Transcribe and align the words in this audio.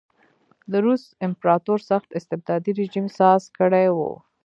د 0.71 0.73
روس 0.85 1.03
امپراتور 1.27 1.79
سخت 1.89 2.09
استبدادي 2.19 2.71
رژیم 2.79 3.07
ساز 3.17 3.41
کړی 3.57 3.87
و. 3.95 3.99